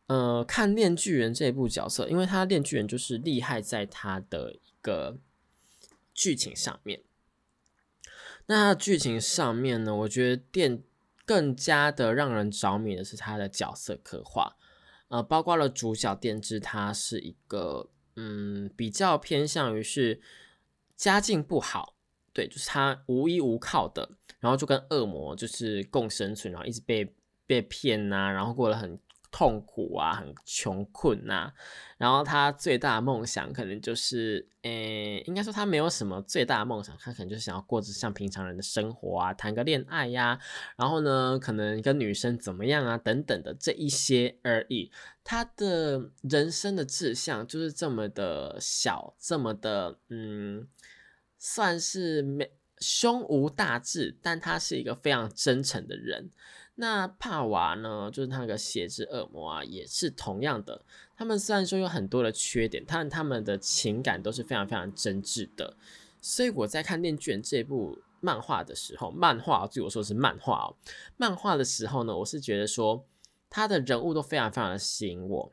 [0.07, 5.19] 呃，看《炼巨人》这一部角色，因为他《炼巨人》就是厉害在他的一个
[6.15, 7.03] 剧情上面。
[8.47, 10.83] 那剧情上面呢，我觉得电。
[11.29, 14.57] 更加的让人着迷的是他的角色刻画，
[15.09, 20.21] 呃，包括了主角电之，他是一个嗯比较偏向于是
[20.95, 21.96] 家境不好，
[22.37, 24.07] 对，就是他无依无靠的，
[24.39, 28.99] 然后就跟恶魔就是共生存，然后一直被被骗呐，然后过得很。
[29.33, 31.53] 痛苦啊，很穷困呐，
[31.99, 40.39] 然后他最大的梦想可能就是，诶，应该说他没有什么最大的梦想，他可能就是想要过着像平常人的生活啊，谈个恋爱呀，
[40.79, 44.91] 然后呢，可能跟女生怎么样啊，等等的这一些而已。
[45.23, 50.67] 他的人生的志向就是这么的小，这么的，嗯，
[51.49, 56.29] 算是没胸无大志，但他是一个非常真诚的人。
[56.75, 58.11] 那帕瓦呢？
[58.13, 60.85] 就是那个血之恶魔啊，也是同样的。
[61.17, 65.77] 他们虽然说有很多的缺点，但他们的情感都是非常非常真挚的。
[66.21, 70.75] 所以我在看《恋卷》这部漫画的时候，漫画据我说是漫画哦，
[71.17, 73.07] 漫画的时候呢，我是觉得说
[73.49, 75.53] 他的人物都非常非常的吸引我。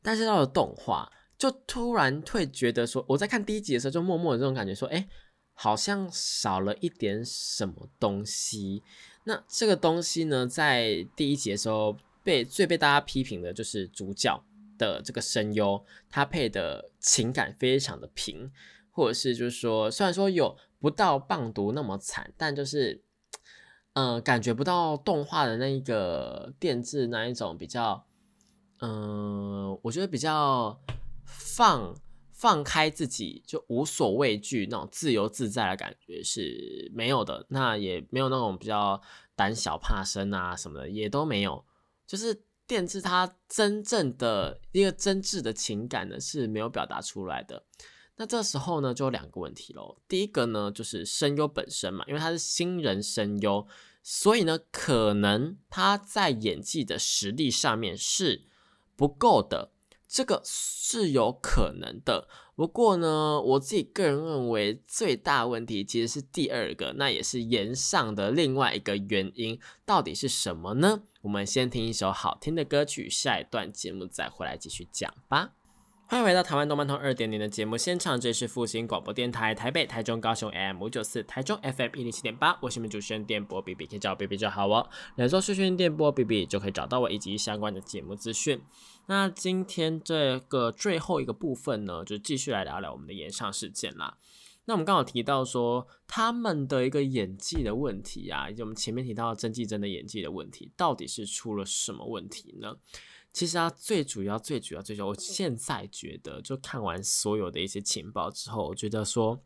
[0.00, 5.08] 但是到了动画，就突然会觉得说，我在看第一集的时候，就默默的这种感觉说，哎，
[5.52, 8.82] 好像少了一点什么东西。
[9.24, 14.42] 那这个东西呢，在第一集的时候被最被大家批评的就是主角
[14.78, 18.50] 的这个声优，他配的情感非常的平，
[18.90, 23.02] 或者是就是说，虽然说有不到棒读那么惨，但就是，
[23.94, 28.06] 呃，感觉不到动画的那一个电制那一种比较，
[28.80, 30.78] 嗯、我觉得比较
[31.26, 31.94] 放
[32.32, 37.46] 放开自己，就无所畏惧那种自由自在的感觉是没有的。
[37.50, 39.00] 那也没有那种比较
[39.34, 41.64] 胆小怕生啊什么的，也都没有。
[42.06, 47.64] 就是电制它真正的一个真挚的情感呢是没有表达出来的。
[48.18, 49.98] 那这时候呢，就有两个问题喽。
[50.08, 53.66] 第一个呢，就是声优本身嘛，因为他是新人声优，
[54.02, 58.44] 所以呢，可能他在演技的实力上面是
[58.96, 59.72] 不够的，
[60.16, 62.26] 这个是有可能的。
[62.54, 71.02] 不过呢，我自己个人认为最大问题其实是第二个，那也是延上的另外一个原因，到底是什么呢？
[71.20, 75.55] 我们先听一首好听的歌曲，下一段节目再回来继续讲吧。
[76.08, 84.88] 欢迎回到台湾动漫通二点零的节目现场，这里是复兴广播电台台北、台中、高雄 AM 五九四，台中 FM 一零七点八，我是你们主持人电波 B B，可以叫我 B B 就好哦。
[85.16, 88.62] 两周视讯电波 B B 就可以找到我以及相关的节目资讯。
[89.06, 94.16] 那今天这个最后一个部分呢，就继续来聊聊我们的演上事件啦。
[94.66, 102.76] 那我们刚好提到说他们的一个演技的问题啊，以及我们前面提到曾纪真的演技的问题，到底是出了什么问题呢？
[103.36, 109.44] 其实啊，最主要、最主要、最主要，我现在觉得，就看完所有的一些情报之后，我觉得说，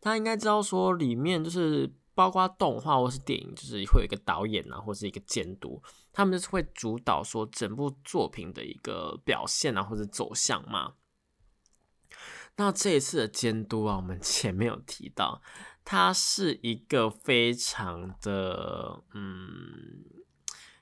[0.00, 5.80] 他应该知道说，里面就是包括动画或是电影，就是会有一个导演啊，或是一个监督，
[6.12, 10.94] 他们就是会主导说整部作品的一个表现啊，或者走向嘛。
[12.56, 15.40] 那这一次的监督啊，我们前面有提到，
[15.84, 20.02] 他是一个非常的嗯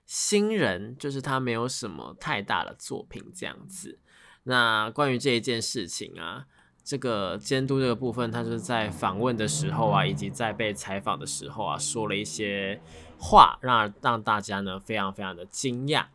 [0.07, 3.99] 新人，就是他没有什么太大的作品这样子。
[4.45, 6.47] 那关于这一件事情啊，
[6.85, 12.81] 这个监督这个部分，他就是在访问的时候啊，以及在被采访的时候啊，说了一些
[13.19, 16.07] 话，让让大家呢非常非常的惊讶。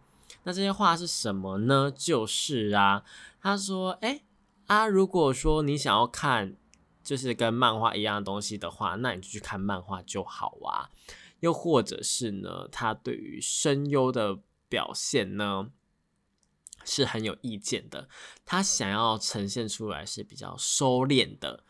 [0.43, 1.91] 那这些话是什么呢？
[1.93, 3.04] 就是啊，
[3.41, 4.21] 他说，哎、
[4.67, 6.56] 啊，如果说你想要看
[7.04, 10.89] 就是跟漫画一样的东西的话，那你就去看漫画就好啊。
[11.41, 15.69] 又或者是呢，他对于声优的表现呢
[16.84, 18.08] 是很有意见的，
[18.45, 21.63] 他想要呈现出来是比较收敛的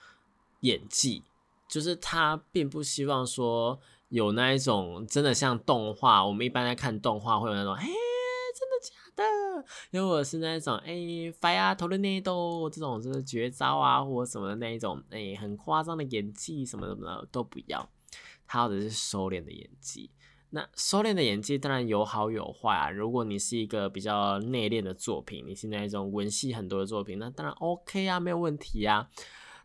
[0.62, 1.24] 演技，
[1.68, 3.80] 就是他并不希望说
[4.10, 9.66] 有那一种真的像动画，我们一般在看动画会有那种，嘿，真的假的？
[9.92, 10.94] 又或者是那一种，哎
[11.40, 17.90] ，fire tornado 这种就是绝招啊，或者什么的那一种，哎，很夸张的演技什么什么的都不要，
[18.52, 20.12] 他有的是收敛的演技。
[20.50, 22.92] 那收敛的演技当然有好有坏啊。
[22.92, 29.10] 如果你是一个比较内敛的作品，你是那一种文戏很多的作品，那当然 OK 啊，没有问题啊。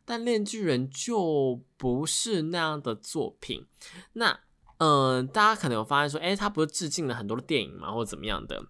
[0.05, 3.67] 但《链锯人》就不是那样的作品。
[4.13, 4.39] 那
[4.79, 8.67] 嗯、呃大家可能有发现说，诶，他不是致敬了很多的电影吗，或怎么样的？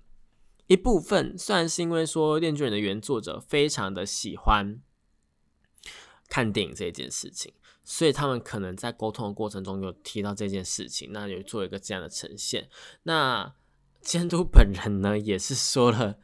[0.69, 4.81] 一部分虽然是因为说《链锯人》的原作者非常的喜欢
[6.31, 7.53] 看电影这件事情，
[7.89, 12.69] 所以他们可能在沟通的过程中有提到这件事情，那有做一个这样的呈现。
[13.05, 13.55] 那
[14.01, 16.17] 监督本人呢，也是说了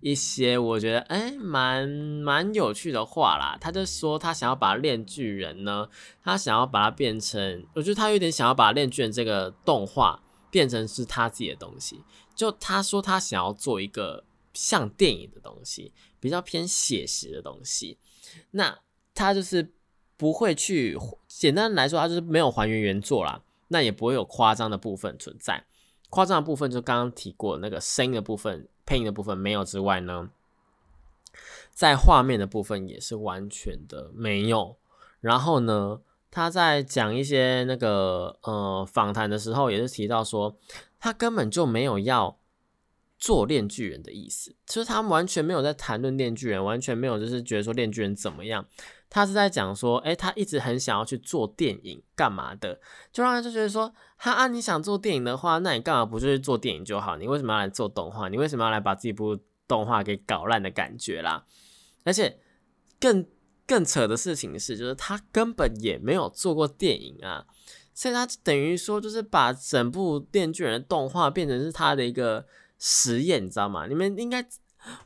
[0.00, 3.56] 一些我觉得哎蛮蛮有趣的话啦。
[3.58, 5.88] 他就说他想要把《链锯人》呢，
[6.22, 12.04] 他想要把它变成，我觉得他有点想要把《链锯人》这个动画变成是他自己的东西。
[12.34, 17.98] 就他说他想要做一个像电影的东西，比较偏写实的东西。
[18.50, 18.78] 那
[19.14, 19.72] 他就是
[20.16, 20.98] 不会去，
[21.28, 25.64] 简单来说，他就是没有还原原作啦，那也不会有夸张的部分存在。
[26.08, 30.30] 夸张的部分就刚刚提过那个声音的部分、配音的部分没有之外呢，
[31.72, 34.76] 在画面的部分也是完全的没有。
[35.20, 36.00] 然后呢，
[36.30, 40.56] 他在讲一些那个呃访谈的时候，也是提到说，
[41.00, 42.38] 他根本就没有要
[43.18, 48.66] 做炼巨人的意思，就是他们完全没有在谈论炼巨人，完全没有就是觉得说炼巨人怎么样。
[49.08, 52.78] 他是在讲说，诶，他一直很想要去做电影，干嘛的？
[53.12, 57.16] 就让人就觉得说，哈啊，你想做电影的话，那你干嘛不就是做电影就好？
[57.16, 58.28] 你为什么要来做动画？
[58.28, 59.38] 你为什么要来把自己部
[59.68, 61.46] 动画给搞烂的感觉啦？
[62.04, 62.38] 而且
[63.00, 63.24] 更
[63.66, 67.46] 更扯的事情是，就是他根本也没有做过电影啊，
[67.94, 72.44] 所以他等于说就是把整部《电锯人》的动画变成是他的一个
[72.78, 73.86] 实验，你知道吗？
[73.86, 74.46] 你们应该，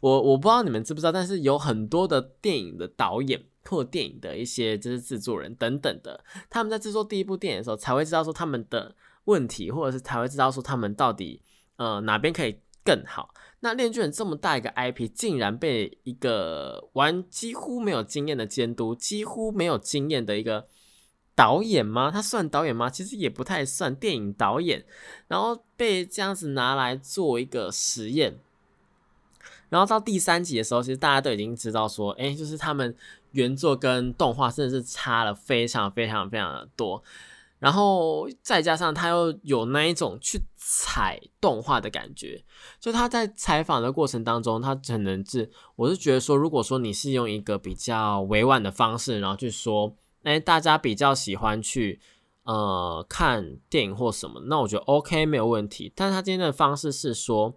[0.00, 3.44] 我我不知道你们知不知道，但是有很多的电影的导演。
[3.68, 11.42] 或电影的一些就是制作人等等的，他们在制作第一部电影的时候，才会知道说他们的问题，或者是才会知道说他们到底
[11.76, 13.32] 呃哪边可以更好。
[13.60, 20.66] 那《恋剧人》这么大一个 IP，竟然被一个玩几乎没有经验的监督，几乎没有经验的一个
[21.40, 22.10] 导演吗？
[22.10, 22.90] 他算导演吗？
[22.90, 24.84] 其实也不太算电影导演，
[25.26, 28.38] 然后被这样子拿来做一个实验。
[29.70, 32.94] 然后到第三集的时候，其实大家都已经知道说，哎，就是他们
[33.30, 37.02] 原作跟动画真的是差了非常非常非常的多。
[37.58, 42.44] 然后再加上他又有那一种去踩动画的感觉，
[42.78, 52.00] 就他在采访的过程当中，他可能是我是觉得说，如果说你是用一个比较委婉的方式，然后去说，哎，大家比较喜欢去
[52.44, 55.92] 呃看电影或什么，那我觉得 OK 没有问题。
[55.94, 57.54] 但他今天的方式是说，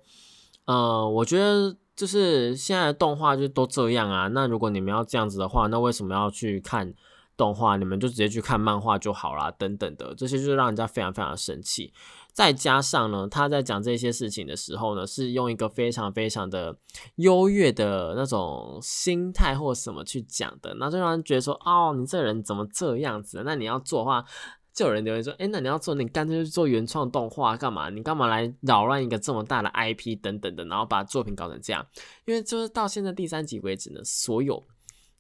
[0.65, 6.93] 呃，我觉得就是现在的动画就都这样啊，那如果你们要这样子的话，那为什么要去看？
[7.35, 11.91] 动画，你们就直接去看漫画就好啦，等等的，这些就是让人家非常非常生气。
[12.33, 16.75] 再加上呢，他在讲这些事情的时候呢，是用一个非常非常的
[17.17, 23.43] 优越的那种心态或什么去讲的，那就让人觉得说，哦，你这人怎么这样子？
[23.45, 24.25] 那你要做的话，
[24.73, 27.91] 就有人留言说，哎，那你要做，你干脆去做原创动画干嘛？
[27.91, 31.85] 你干嘛来扰乱一个这么大的 IP 等等的，然后把作品搞成这样？
[32.25, 34.63] 因为就是到现在第三集为止呢，所有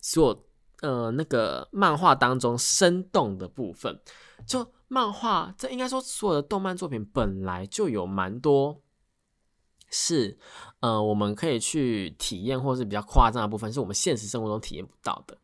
[0.01, 0.43] 所有。
[0.81, 3.97] 呃，那个漫画当中生动的部分，
[4.45, 8.79] 就漫画，这应该说所有的动漫作品本来就有蛮多
[9.89, 10.37] 是，
[10.79, 15.35] 呃，我们可以去体验或是比较夸张的部分，是我们现实生活中体验不到的。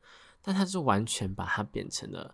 [0.42, 2.34] 但它是完全把它变成了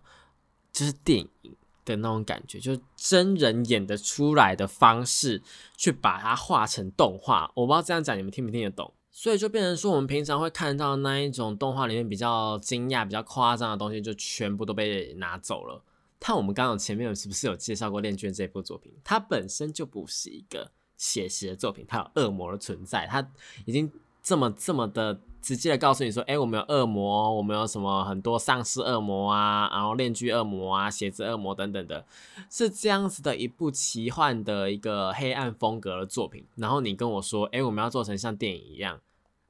[0.72, 5.42] 就是电影的那种感觉，就是真人演的出来的方式
[5.76, 7.50] 去把它画成动画。
[7.54, 8.92] 我不知道这样讲你们听不听得懂。
[9.10, 15.82] 所以就变成说，我们平常会看到那一种动画里面比较惊讶、比较夸张的东西，就全部都被拿走了。
[16.18, 18.92] 看我们刚刚前面是不是有介绍过《恋卷》这部作品？
[19.04, 23.26] 它本身就不是一个写实的作品，它有恶魔的存在，它
[23.64, 23.90] 已经
[24.22, 32.04] 这么这么的直接的告诉你说：“哎，我们有恶魔，我们有什么很多丧尸恶魔啊，然后炼剧恶魔啊，写字恶魔等等的，
[32.50, 39.00] 是这样子的一部奇幻的一个黑暗风格的作品。”然后你跟我说：“哎，我们要做成像电影一样。”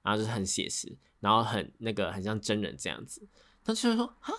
[0.02, 3.26] 然后就是很写实，然后很那个很像真人这样子。
[3.64, 4.34] 他就会说：“哈，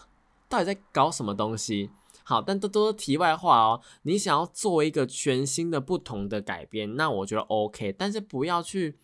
[0.47, 1.89] 到底在搞什么东西？”
[2.27, 3.79] 好，但这都是题外话哦。
[4.01, 8.97] 你想要做一个全新的、不同的改编，那我觉得 OK，但是不要去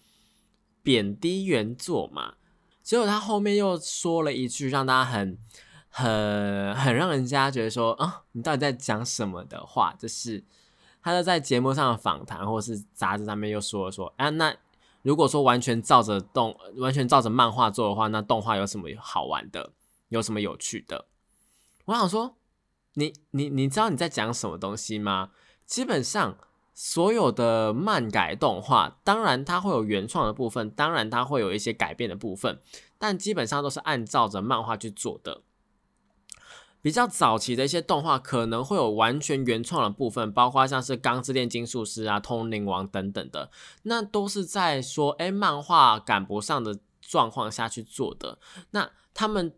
[0.81, 2.33] 贬低原作嘛。
[2.81, 5.37] 结果他后面又说了一句让大家很、
[5.87, 10.43] 很、很让人家觉得说：“啊，你到底在讲什么的话？”就是
[11.01, 14.53] 他就在节目上的访谈或是杂志上面又说了说：“啊，那。”
[15.03, 19.73] 如果说完全照着动，完全照着漫画做的话，那动画有什么好玩的？
[20.07, 21.07] 有什么有趣的？
[21.83, 22.37] 我想说，
[22.93, 25.31] 你你你知道你在讲什么东西吗？
[25.65, 26.37] 基本上
[26.73, 32.59] 所有的漫改动画，当然它会有原创的部分，当然它会有一些改变的部分，
[32.97, 35.41] 但基本上都是按照着漫画去做的。
[36.81, 43.49] 比较早期的一些动画可能会有完全原创的部分，包括像是《钢之炼金术师》啊、《通灵王》等等的，
[43.83, 48.37] 那都是在说，哎，漫画赶不上的状况下去做的。
[48.71, 49.55] 那他们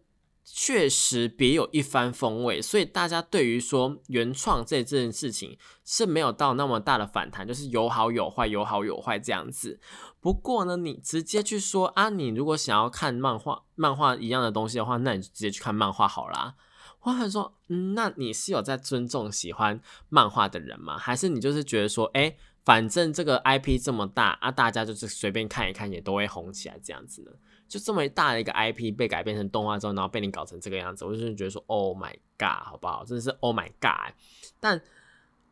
[0.47, 9.79] 确实别有一番风味，所以大家对于说原创这件事情是没有到那么大的反弹，就是有好有坏，有好有坏这样子。
[10.21, 16.55] 不过呢，你直接去说啊，你如果想要看漫画，漫画一样的东西的话，那你就直接去看漫画好啦。
[17.01, 20.97] 我很说，嗯，那你是有在尊重喜欢漫画的人吗？
[20.97, 27.31] 还是你就是觉得说，哎，反正这个 IP 这么大啊，大家就是随便看一看也都会红起来这样子呢？
[27.67, 33.03] 就这么大的一个 IP 被改编成动画之后，然后被你搞成这个样子，我就是觉得说，Oh my god，好不好？
[33.05, 34.13] 真的是 Oh my god。
[34.59, 34.81] 但，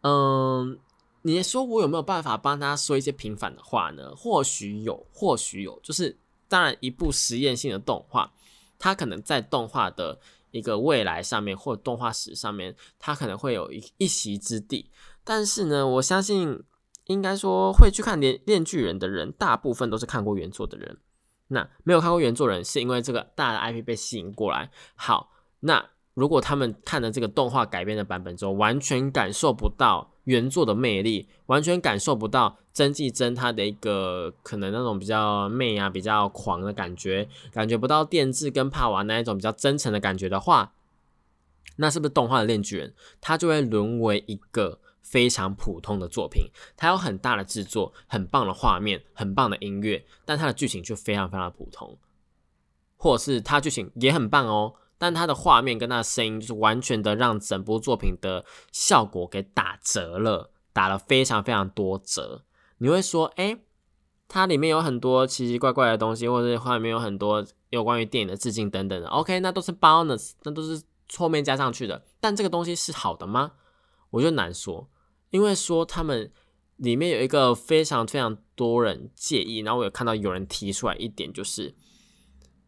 [0.01, 0.79] 嗯，
[1.23, 4.13] 你说我有没有办法帮他说一些平反的话呢？
[4.15, 5.79] 或许有，或许有。
[5.81, 8.31] 就是当然，一部实验性的动画，
[8.77, 10.19] 它可能在动画的。
[10.53, 14.87] 一个未来上面或动画史上面，它可能会有一一席之地。
[15.23, 16.61] 但是呢，我相信
[17.05, 20.95] 应该说会去看《连链巨人》的人，大部分都是看过原作的人。
[21.53, 24.69] 那没有看过原作人，是因为这个大的 IP 被吸引过来。
[24.95, 25.31] 好，
[25.61, 25.85] 那。
[26.15, 40.73] 如果他们看了这个动画改编的版本之后，完全感受不到原作的魅力，完全感受不到真纪真他的一个可能那种比较媚啊、比较狂的感觉，感觉不到电制跟帕瓦那一种比较真诚的感觉的话，
[41.77, 46.45] 那是不是动画的炼巨人，它就会沦为一个非常普通的作品？
[46.75, 51.97] 它有很大的制作、很棒的画面、很棒的音乐，但它的剧情却非常非常普通，
[52.97, 54.73] 或者是它剧情也很棒哦。
[54.97, 62.45] 但它的画面跟它的声音，就是完全的让整部作品的效果给打折了，打了非常非常多折。
[62.77, 63.57] 你会说，哎，
[64.29, 69.07] 它里面有很多奇奇怪怪的东西，或者画面有很多有关于电影的致敬等等的。
[69.09, 70.81] OK，那都是 bonus，那都是
[71.17, 72.05] 后面加上去的。
[72.21, 73.51] 但这个东西是好的吗？
[74.11, 74.87] 我就难说，
[75.33, 76.31] 因为说他们
[76.77, 81.73] 里面有一个非常非常多人介意，然后我有看到有人提出来一点，就是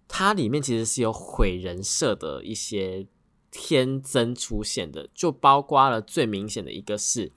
[0.08, 3.08] 它里面其实是有毁人设的一些
[3.52, 7.32] 天真出现的，就包括了最明显的一个是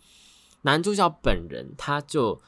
[0.63, 2.41] 男主角本人，他就。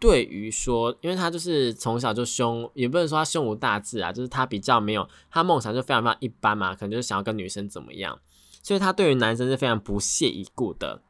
[0.00, 8.16] 对于说，因为他就是从小就胸，也不能说他胸无大志啊，就是他比较没有，他梦想就非常非常一般嘛，可能就是想要跟女生怎么样，
[8.62, 11.02] 所以他对于男生是非常不屑一顾的。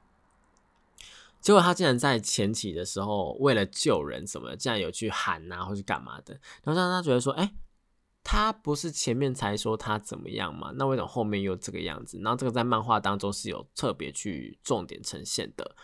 [1.40, 7.54] 结果他竟然在前期的时候，为了救人什么，竟然有去喊啊，或是干嘛的，然后让他觉得说，哎，
[8.22, 12.18] 他不是前面才说他怎么样嘛，那为什么后面又这个样子？
[12.22, 15.76] 然后这个在漫画当中是有特别去重点呈现的，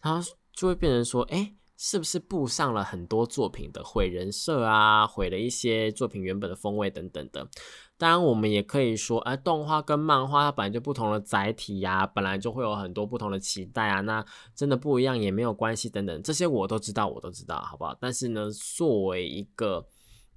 [0.00, 1.54] 然后就会变成说，哎。
[1.82, 7.48] 是不是布上了很多作品的毁人设啊，毁了一些作品原本的风味等等的？
[8.00, 14.00] 当然，我们也可以说，哎，动画跟漫画它本来就不同的载体呀，本来就会有很多不同的期待啊。
[14.00, 14.24] 那
[14.54, 17.94] 真的不一样也没有关系，等等，这些我都知道，我都知道，好不好？
[18.00, 19.86] 但是呢，作为一个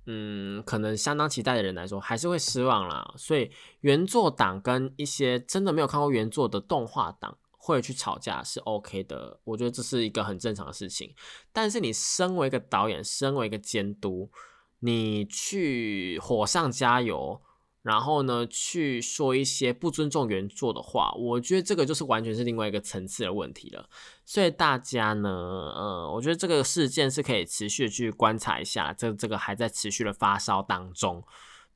[0.08, 3.14] 嗯，可能相当期待的人来说，还是会失望啦。
[3.18, 3.50] 所以
[3.80, 7.38] 原作党跟一些真的没有看过原作的动画党。
[7.66, 11.16] 会去吵架是 OK 的，我觉得这是一个很正常的事情。
[11.54, 14.30] 但是你身为一个导演，身为一个监督，
[14.80, 17.42] 你去火上加油，
[17.84, 23.88] 然后呢去说一些不尊重原作的话，我觉得这个就是完全是另外一个层次的问题了。
[24.26, 31.24] 所以大家呢，呃，我觉得这个事件是可以持续去观察一下，这这个还在持续的发烧当中。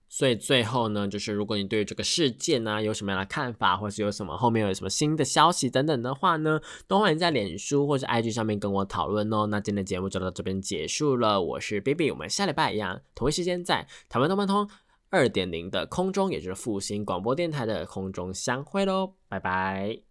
[0.09, 9.47] 所以最后呢，就是如果你对这个事件呢有什么样的看法，或是有什么后面有什么新的消息等等的话呢，都欢迎在脸书或者 IG 上面跟我讨论哦。
[9.47, 14.69] 那今天的节目就到这边结束了，我是 Baby，我们下礼拜一样同一时间在台湾动漫通
[15.09, 20.01] 二点零的空中，也就是复兴广播电台的空中相会喽，拜拜。